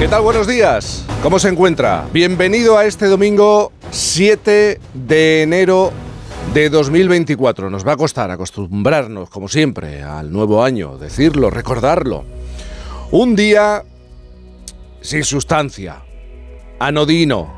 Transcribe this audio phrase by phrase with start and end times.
[0.00, 0.22] ¿Qué tal?
[0.22, 1.04] Buenos días.
[1.22, 2.06] ¿Cómo se encuentra?
[2.10, 5.92] Bienvenido a este domingo 7 de enero
[6.54, 7.68] de 2024.
[7.68, 12.24] Nos va a costar acostumbrarnos, como siempre, al nuevo año, decirlo, recordarlo.
[13.10, 13.84] Un día
[15.02, 15.96] sin sustancia,
[16.78, 17.52] anodino,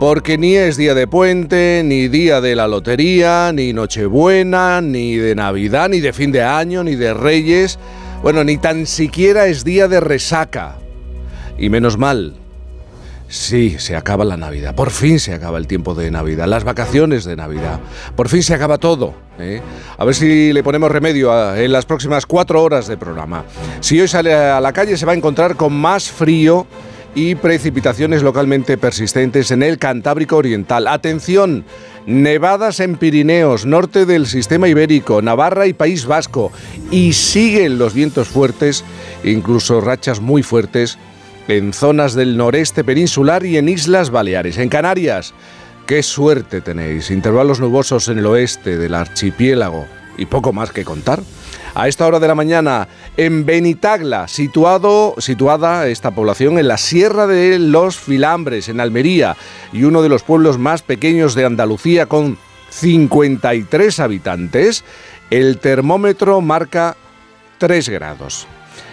[0.00, 5.36] porque ni es día de puente, ni día de la lotería, ni Nochebuena, ni de
[5.36, 7.78] Navidad, ni de fin de año, ni de Reyes,
[8.24, 10.79] bueno, ni tan siquiera es día de resaca.
[11.60, 12.34] Y menos mal.
[13.28, 14.74] Sí, se acaba la Navidad.
[14.74, 17.78] Por fin se acaba el tiempo de Navidad, las vacaciones de Navidad.
[18.16, 19.14] Por fin se acaba todo.
[19.38, 19.62] ¿eh?
[19.96, 23.44] A ver si le ponemos remedio en las próximas cuatro horas de programa.
[23.78, 26.66] Si hoy sale a la calle se va a encontrar con más frío
[27.14, 30.88] y precipitaciones localmente persistentes en el Cantábrico Oriental.
[30.88, 31.64] Atención,
[32.06, 36.50] nevadas en Pirineos, norte del sistema ibérico, Navarra y País Vasco.
[36.90, 38.84] Y siguen los vientos fuertes,
[39.22, 40.98] incluso rachas muy fuertes
[41.48, 44.58] en zonas del noreste peninsular y en Islas Baleares.
[44.58, 45.34] En Canarias,
[45.86, 47.10] qué suerte tenéis.
[47.10, 51.22] Intervalos nubosos en el oeste del archipiélago y poco más que contar.
[51.74, 57.26] A esta hora de la mañana, en Benitagla, situado, situada esta población en la Sierra
[57.26, 59.36] de los Filambres, en Almería,
[59.72, 62.38] y uno de los pueblos más pequeños de Andalucía con
[62.70, 64.84] 53 habitantes,
[65.30, 66.96] el termómetro marca
[67.58, 68.46] 3 grados.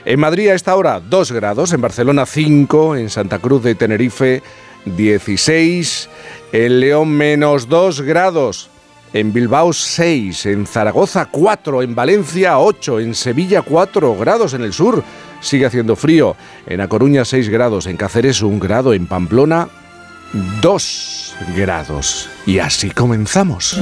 [0.06, 4.42] En Madrid a esta hora 2 grados, en Barcelona 5, en Santa Cruz de Tenerife
[4.86, 6.10] 16,
[6.52, 8.70] en León menos 2 grados,
[9.14, 14.74] en Bilbao 6, en Zaragoza 4, en Valencia 8, en Sevilla 4 grados en el
[14.74, 15.04] sur,
[15.42, 19.70] sigue haciendo frío, en A Coruña 6 grados, en Cáceres 1 grado, en Pamplona
[20.62, 22.30] 2 grados.
[22.46, 23.80] Y así comenzamos.